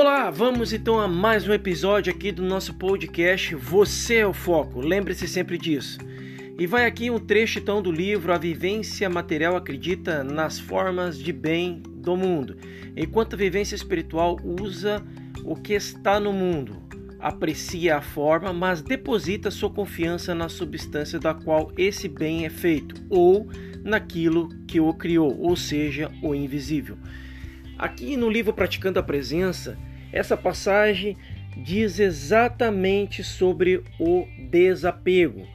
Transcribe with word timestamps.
Olá, 0.00 0.30
vamos 0.30 0.72
então 0.72 1.00
a 1.00 1.08
mais 1.08 1.48
um 1.48 1.52
episódio 1.52 2.12
aqui 2.12 2.30
do 2.30 2.40
nosso 2.40 2.72
podcast 2.74 3.52
Você 3.56 4.18
é 4.18 4.26
o 4.28 4.32
Foco. 4.32 4.80
Lembre-se 4.80 5.26
sempre 5.26 5.58
disso. 5.58 5.98
E 6.56 6.68
vai 6.68 6.86
aqui 6.86 7.10
um 7.10 7.18
trecho 7.18 7.58
então 7.58 7.82
do 7.82 7.90
livro 7.90 8.32
A 8.32 8.38
Vivência 8.38 9.10
Material 9.10 9.56
Acredita 9.56 10.22
nas 10.22 10.56
Formas 10.56 11.18
de 11.18 11.32
Bem 11.32 11.82
do 11.84 12.16
Mundo, 12.16 12.56
enquanto 12.96 13.34
a 13.34 13.36
vivência 13.36 13.74
espiritual 13.74 14.38
usa 14.44 15.04
o 15.44 15.56
que 15.56 15.72
está 15.72 16.20
no 16.20 16.32
mundo, 16.32 16.80
aprecia 17.18 17.96
a 17.96 18.00
forma, 18.00 18.52
mas 18.52 18.80
deposita 18.80 19.50
sua 19.50 19.68
confiança 19.68 20.32
na 20.32 20.48
substância 20.48 21.18
da 21.18 21.34
qual 21.34 21.72
esse 21.76 22.06
bem 22.06 22.46
é 22.46 22.50
feito, 22.50 22.94
ou 23.10 23.48
naquilo 23.82 24.48
que 24.64 24.78
o 24.78 24.94
criou, 24.94 25.36
ou 25.40 25.56
seja, 25.56 26.08
o 26.22 26.36
invisível. 26.36 26.96
Aqui 27.76 28.16
no 28.16 28.30
livro 28.30 28.52
Praticando 28.52 28.98
a 28.98 29.02
Presença, 29.02 29.76
essa 30.12 30.36
passagem 30.36 31.16
diz 31.56 31.98
exatamente 31.98 33.22
sobre 33.24 33.82
o 33.98 34.26
desapego. 34.50 35.46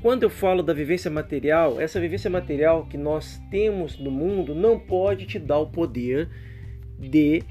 Quando 0.00 0.22
eu 0.22 0.30
falo 0.30 0.62
da 0.62 0.72
vivência 0.72 1.10
material, 1.10 1.80
essa 1.80 2.00
vivência 2.00 2.30
material 2.30 2.86
que 2.86 2.96
nós 2.96 3.40
temos 3.50 3.98
no 3.98 4.10
mundo 4.10 4.54
não 4.54 4.78
pode 4.78 5.26
te 5.26 5.38
dar 5.38 5.58
o 5.58 5.66
poder 5.66 6.28
de 6.98 7.42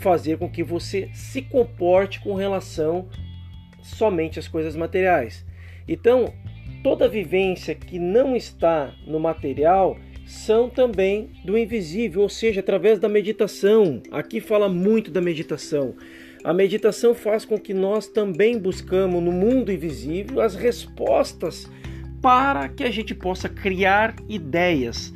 fazer 0.00 0.38
com 0.38 0.48
que 0.48 0.62
você 0.62 1.10
se 1.12 1.42
comporte 1.42 2.20
com 2.20 2.34
relação 2.34 3.08
somente 3.82 4.38
às 4.38 4.46
coisas 4.46 4.76
materiais. 4.76 5.44
Então, 5.88 6.32
toda 6.84 7.08
vivência 7.08 7.74
que 7.74 7.98
não 7.98 8.36
está 8.36 8.94
no 9.04 9.18
material 9.18 9.98
são 10.32 10.68
também 10.68 11.30
do 11.44 11.58
invisível, 11.58 12.22
ou 12.22 12.28
seja, 12.28 12.60
através 12.60 12.98
da 12.98 13.08
meditação. 13.08 14.02
Aqui 14.10 14.40
fala 14.40 14.66
muito 14.66 15.10
da 15.10 15.20
meditação. 15.20 15.94
A 16.42 16.54
meditação 16.54 17.14
faz 17.14 17.44
com 17.44 17.58
que 17.58 17.74
nós 17.74 18.08
também 18.08 18.58
buscamos 18.58 19.22
no 19.22 19.30
mundo 19.30 19.70
invisível 19.70 20.40
as 20.40 20.54
respostas 20.54 21.70
para 22.22 22.68
que 22.68 22.82
a 22.82 22.90
gente 22.90 23.14
possa 23.14 23.48
criar 23.48 24.16
ideias 24.26 25.12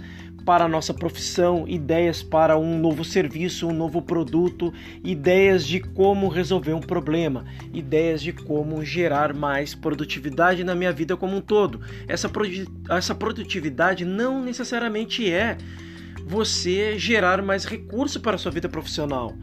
para 0.46 0.64
a 0.66 0.68
nossa 0.68 0.94
profissão, 0.94 1.64
ideias 1.66 2.22
para 2.22 2.56
um 2.56 2.78
novo 2.78 3.04
serviço, 3.04 3.66
um 3.66 3.72
novo 3.72 4.00
produto, 4.00 4.72
ideias 5.02 5.66
de 5.66 5.80
como 5.80 6.28
resolver 6.28 6.72
um 6.72 6.80
problema, 6.80 7.44
ideias 7.74 8.22
de 8.22 8.32
como 8.32 8.84
gerar 8.84 9.34
mais 9.34 9.74
produtividade 9.74 10.62
na 10.62 10.76
minha 10.76 10.92
vida 10.92 11.16
como 11.16 11.36
um 11.36 11.40
todo. 11.40 11.80
Essa, 12.06 12.30
essa 12.88 13.12
produtividade 13.12 14.04
não 14.04 14.40
necessariamente 14.40 15.28
é 15.28 15.58
você 16.24 16.96
gerar 16.96 17.42
mais 17.42 17.64
recurso 17.64 18.20
para 18.20 18.36
a 18.36 18.38
sua 18.38 18.52
vida 18.52 18.68
profissional. 18.68 19.34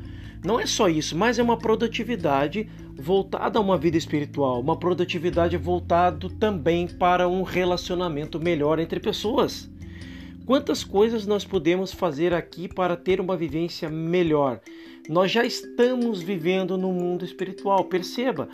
Não 0.42 0.58
é 0.58 0.66
só 0.66 0.88
isso, 0.88 1.18
mas 1.18 1.38
é 1.38 1.44
uma 1.44 1.58
produtividade 1.58 2.70
voltada 2.96 3.60
a 3.60 3.62
uma 3.62 3.78
vida 3.78 3.98
espiritual, 3.98 4.62
uma 4.62 4.78
produtividade 4.78 5.58
voltada 5.58 6.30
também 6.40 6.88
para 6.88 7.28
um 7.28 7.44
relacionamento 7.44 8.40
melhor 8.40 8.80
entre 8.80 9.02
pessoas. 9.02 9.70
Quantas 10.46 10.84
coisas 10.84 11.26
nós 11.26 11.46
podemos 11.46 11.94
fazer 11.94 12.34
aqui 12.34 12.68
para 12.68 12.98
ter 12.98 13.22
uma 13.22 13.38
vivência 13.38 13.90
melhor? 13.90 14.60
Nós 15.08 15.32
já 15.32 15.46
estamos 15.46 16.22
vivendo 16.22 16.78
no 16.78 16.92
mundo 16.92 17.24
espiritual, 17.24 17.86
perceba. 17.86 18.50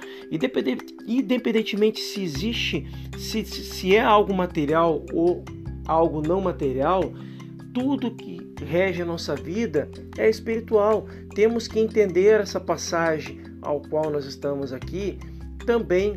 Independentemente 1.07 1.99
se 1.99 2.21
existe, 2.21 2.87
se, 3.17 3.43
se 3.43 3.95
é 3.95 4.01
algo 4.01 4.31
material 4.35 5.03
ou 5.11 5.43
algo 5.87 6.21
não 6.21 6.39
material, 6.39 7.11
tudo 7.73 8.11
que 8.11 8.39
rege 8.63 9.01
a 9.01 9.05
nossa 9.05 9.35
vida 9.35 9.89
é 10.15 10.29
espiritual. 10.29 11.07
Temos 11.33 11.67
que 11.67 11.79
entender 11.79 12.39
essa 12.39 12.59
passagem 12.59 13.41
ao 13.63 13.81
qual 13.81 14.11
nós 14.11 14.25
estamos 14.25 14.71
aqui 14.71 15.17
também 15.65 16.15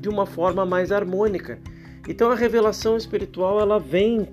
de 0.00 0.08
uma 0.08 0.26
forma 0.26 0.66
mais 0.66 0.90
harmônica. 0.90 1.60
Então 2.08 2.28
a 2.28 2.34
revelação 2.34 2.96
espiritual 2.96 3.60
ela 3.60 3.78
vem 3.78 4.28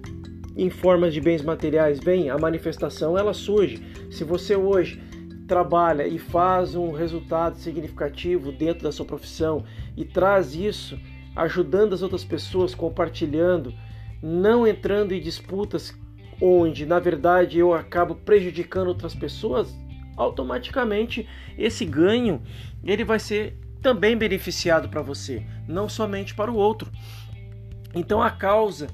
em 0.62 0.70
formas 0.70 1.14
de 1.14 1.22
bens 1.22 1.42
materiais, 1.42 2.00
bem, 2.02 2.30
a 2.30 2.38
manifestação 2.38 3.18
ela 3.18 3.34
surge. 3.34 3.82
Se 4.12 4.26
você 4.26 4.58
hoje 4.58 5.02
trabalha 5.48 6.06
e 6.06 6.20
faz 6.20 6.76
um 6.76 6.92
resultado 6.92 7.58
significativo 7.58 8.52
dentro 8.52 8.84
da 8.84 8.92
sua 8.92 9.06
profissão 9.06 9.64
e 9.96 10.04
traz 10.04 10.54
isso 10.54 11.00
ajudando 11.34 11.94
as 11.94 12.02
outras 12.02 12.26
pessoas, 12.26 12.76
compartilhando, 12.76 13.74
não 14.22 14.68
entrando 14.68 15.14
em 15.14 15.22
disputas 15.22 15.98
onde 16.42 16.86
na 16.86 17.00
verdade 17.00 17.58
eu 17.58 17.74
acabo 17.74 18.16
prejudicando 18.16 18.90
outras 18.90 19.16
pessoas, 19.16 19.74
automaticamente 20.18 21.26
esse 21.58 21.86
ganho 21.86 22.42
ele 22.84 23.06
vai 23.06 23.20
ser 23.20 23.58
também 23.82 24.18
beneficiado 24.18 24.90
para 24.90 25.02
você, 25.02 25.46
não 25.66 25.88
somente 25.88 26.36
para 26.36 26.52
o 26.52 26.56
outro. 26.56 26.92
Então 27.96 28.22
a 28.22 28.30
causa 28.30 28.88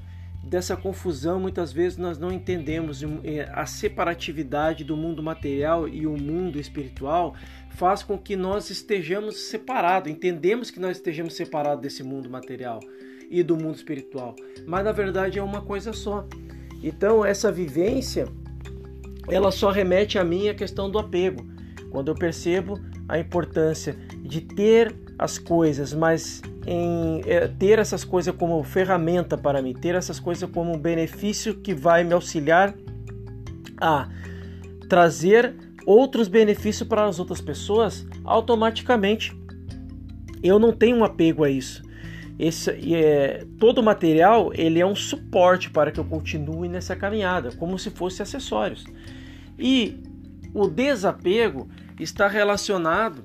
dessa 0.46 0.76
confusão, 0.76 1.40
muitas 1.40 1.72
vezes 1.72 1.98
nós 1.98 2.18
não 2.18 2.30
entendemos 2.30 3.02
é, 3.24 3.50
a 3.52 3.66
separatividade 3.66 4.84
do 4.84 4.96
mundo 4.96 5.22
material 5.22 5.88
e 5.88 6.06
o 6.06 6.16
mundo 6.16 6.60
espiritual 6.60 7.34
faz 7.70 8.02
com 8.02 8.16
que 8.16 8.36
nós 8.36 8.70
estejamos 8.70 9.48
separados, 9.48 10.10
entendemos 10.10 10.70
que 10.70 10.80
nós 10.80 10.96
estejamos 10.96 11.34
separados 11.34 11.82
desse 11.82 12.02
mundo 12.02 12.30
material 12.30 12.80
e 13.28 13.42
do 13.42 13.56
mundo 13.56 13.74
espiritual, 13.74 14.36
mas 14.66 14.84
na 14.84 14.92
verdade 14.92 15.38
é 15.38 15.42
uma 15.42 15.62
coisa 15.62 15.92
só. 15.92 16.26
Então 16.82 17.24
essa 17.24 17.50
vivência 17.50 18.28
ela 19.28 19.50
só 19.50 19.70
remete 19.70 20.18
a 20.18 20.24
mim 20.24 20.48
a 20.48 20.54
questão 20.54 20.88
do 20.88 20.98
apego. 20.98 21.44
Quando 21.90 22.08
eu 22.08 22.14
percebo 22.14 22.78
a 23.08 23.18
importância 23.18 23.96
de 24.22 24.40
ter 24.40 24.94
as 25.18 25.38
coisas, 25.38 25.94
mas 25.94 26.42
em 26.66 27.22
é, 27.26 27.48
ter 27.48 27.78
essas 27.78 28.04
coisas 28.04 28.34
como 28.34 28.62
ferramenta 28.62 29.36
para 29.38 29.62
mim, 29.62 29.72
ter 29.72 29.94
essas 29.94 30.20
coisas 30.20 30.48
como 30.50 30.74
um 30.74 30.78
benefício 30.78 31.54
que 31.54 31.74
vai 31.74 32.04
me 32.04 32.12
auxiliar 32.12 32.74
a 33.80 34.08
trazer 34.88 35.54
outros 35.86 36.28
benefícios 36.28 36.88
para 36.88 37.04
as 37.04 37.18
outras 37.18 37.40
pessoas, 37.40 38.06
automaticamente 38.24 39.36
eu 40.42 40.58
não 40.58 40.72
tenho 40.72 40.96
um 40.96 41.04
apego 41.04 41.44
a 41.44 41.50
isso. 41.50 41.82
Esse, 42.38 42.94
é, 42.94 43.46
todo 43.58 43.78
o 43.78 43.82
material 43.82 44.50
ele 44.54 44.78
é 44.78 44.84
um 44.84 44.94
suporte 44.94 45.70
para 45.70 45.90
que 45.90 45.98
eu 45.98 46.04
continue 46.04 46.68
nessa 46.68 46.94
caminhada, 46.94 47.50
como 47.52 47.78
se 47.78 47.90
fosse 47.90 48.20
acessórios. 48.20 48.84
E 49.58 50.02
o 50.52 50.68
desapego 50.68 51.68
está 51.98 52.28
relacionado 52.28 53.24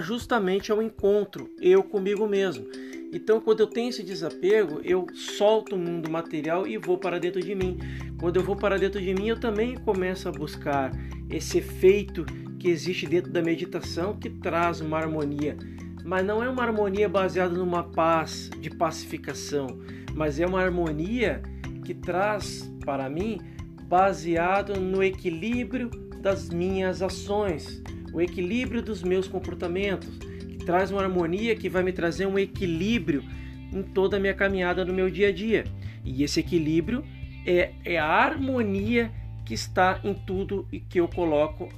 justamente 0.00 0.72
ao 0.72 0.82
encontro 0.82 1.48
eu 1.60 1.82
comigo 1.82 2.26
mesmo. 2.26 2.66
Então, 3.12 3.40
quando 3.40 3.60
eu 3.60 3.66
tenho 3.66 3.88
esse 3.88 4.02
desapego, 4.02 4.80
eu 4.84 5.06
solto 5.14 5.76
o 5.76 5.78
mundo 5.78 6.10
material 6.10 6.66
e 6.66 6.76
vou 6.76 6.98
para 6.98 7.18
dentro 7.18 7.40
de 7.40 7.54
mim. 7.54 7.78
Quando 8.18 8.36
eu 8.36 8.42
vou 8.42 8.56
para 8.56 8.76
dentro 8.76 9.00
de 9.00 9.14
mim, 9.14 9.28
eu 9.28 9.38
também 9.38 9.76
começo 9.76 10.28
a 10.28 10.32
buscar 10.32 10.90
esse 11.30 11.58
efeito 11.58 12.26
que 12.58 12.68
existe 12.68 13.06
dentro 13.06 13.30
da 13.30 13.40
meditação 13.40 14.16
que 14.16 14.28
traz 14.28 14.80
uma 14.80 14.98
harmonia. 14.98 15.56
Mas 16.04 16.26
não 16.26 16.42
é 16.42 16.48
uma 16.48 16.62
harmonia 16.62 17.08
baseada 17.08 17.54
numa 17.54 17.84
paz 17.84 18.50
de 18.60 18.70
pacificação, 18.70 19.66
mas 20.14 20.40
é 20.40 20.46
uma 20.46 20.60
harmonia 20.60 21.42
que 21.84 21.94
traz 21.94 22.70
para 22.84 23.08
mim 23.08 23.40
baseado 23.84 24.80
no 24.80 25.02
equilíbrio 25.02 25.90
das 26.20 26.50
minhas 26.50 27.02
ações, 27.02 27.82
o 28.16 28.20
equilíbrio 28.22 28.80
dos 28.80 29.02
meus 29.02 29.28
comportamentos, 29.28 30.08
que 30.16 30.64
traz 30.64 30.90
uma 30.90 31.02
harmonia 31.02 31.54
que 31.54 31.68
vai 31.68 31.82
me 31.82 31.92
trazer 31.92 32.24
um 32.24 32.38
equilíbrio 32.38 33.22
em 33.70 33.82
toda 33.82 34.16
a 34.16 34.20
minha 34.20 34.32
caminhada 34.32 34.86
no 34.86 34.94
meu 34.94 35.10
dia 35.10 35.28
a 35.28 35.32
dia. 35.32 35.64
E 36.02 36.22
esse 36.22 36.40
equilíbrio 36.40 37.04
é, 37.46 37.72
é 37.84 37.98
a 37.98 38.06
harmonia 38.06 39.12
que 39.44 39.52
está 39.52 40.00
em 40.02 40.14
tudo 40.14 40.66
e 40.72 40.80
que 40.80 40.98
eu 40.98 41.06
coloco 41.06 41.68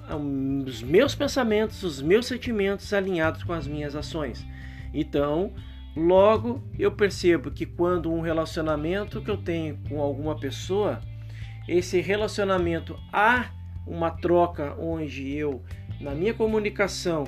os 0.65 0.81
meus 0.81 1.13
pensamentos, 1.13 1.83
os 1.83 2.01
meus 2.01 2.27
sentimentos 2.27 2.93
alinhados 2.93 3.43
com 3.43 3.53
as 3.53 3.67
minhas 3.67 3.97
ações. 3.97 4.47
Então, 4.95 5.53
logo 5.97 6.63
eu 6.79 6.93
percebo 6.93 7.51
que 7.51 7.67
quando 7.67 8.13
um 8.13 8.21
relacionamento 8.21 9.21
que 9.21 9.31
eu 9.31 9.39
tenho 9.39 9.77
com 9.89 10.01
alguma 10.01 10.39
pessoa, 10.39 11.01
esse 11.67 12.01
relacionamento 12.01 12.97
há 13.13 13.51
uma 13.85 14.13
troca 14.13 14.77
onde 14.79 15.35
eu 15.35 15.65
na 16.01 16.15
minha 16.15 16.33
comunicação, 16.33 17.25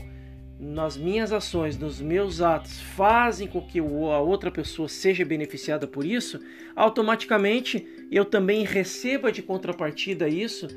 nas 0.58 0.96
minhas 0.96 1.32
ações, 1.32 1.78
nos 1.78 2.00
meus 2.00 2.40
atos, 2.40 2.80
fazem 2.80 3.48
com 3.48 3.62
que 3.62 3.78
a 3.78 4.18
outra 4.18 4.50
pessoa 4.50 4.88
seja 4.88 5.24
beneficiada 5.24 5.86
por 5.86 6.04
isso, 6.04 6.38
automaticamente 6.76 7.86
eu 8.10 8.24
também 8.24 8.64
receba 8.64 9.32
de 9.32 9.42
contrapartida 9.42 10.28
isso, 10.28 10.68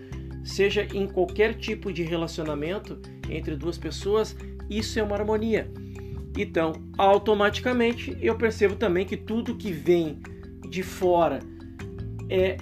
seja 0.44 0.88
em 0.94 1.08
qualquer 1.08 1.56
tipo 1.56 1.92
de 1.92 2.04
relacionamento 2.04 3.00
entre 3.30 3.56
duas 3.56 3.78
pessoas, 3.78 4.36
isso 4.70 4.98
é 5.00 5.04
uma 5.04 5.16
harmonia. 5.16 5.70
Então, 6.38 6.74
automaticamente 6.98 8.18
eu 8.22 8.36
percebo 8.36 8.76
também 8.76 9.06
que 9.06 9.18
tudo 9.18 9.56
que 9.56 9.72
vem 9.72 10.20
de 10.70 10.82
fora 10.82 11.40
é 12.30 12.58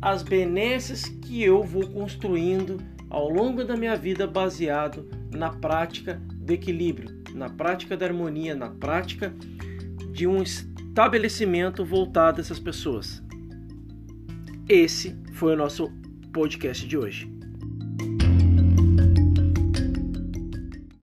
as 0.00 0.22
benesses 0.22 1.04
que 1.04 1.42
eu 1.42 1.62
vou 1.62 1.86
construindo 1.86 2.78
ao 3.12 3.28
longo 3.28 3.62
da 3.62 3.76
minha 3.76 3.94
vida 3.94 4.26
baseado 4.26 5.06
na 5.30 5.50
prática 5.50 6.14
do 6.34 6.50
equilíbrio, 6.50 7.22
na 7.34 7.50
prática 7.50 7.94
da 7.94 8.06
harmonia, 8.06 8.54
na 8.54 8.70
prática 8.70 9.34
de 10.12 10.26
um 10.26 10.42
estabelecimento 10.42 11.84
voltado 11.84 12.38
a 12.38 12.40
essas 12.40 12.58
pessoas. 12.58 13.22
Esse 14.66 15.14
foi 15.34 15.52
o 15.52 15.56
nosso 15.56 15.92
podcast 16.32 16.88
de 16.88 16.96
hoje. 16.96 17.31